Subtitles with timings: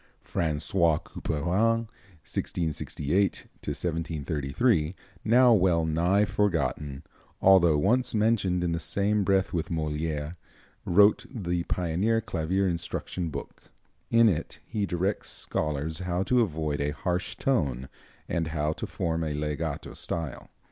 [0.27, 1.85] François Couperin
[2.25, 7.03] (1668 1733), now well nigh forgotten,
[7.39, 10.33] although once mentioned in the same breath with Molière,
[10.85, 13.69] wrote the pioneer clavier instruction book.
[14.09, 17.87] In it he directs scholars how to avoid a harsh tone,
[18.27, 20.49] and how to form a legato style.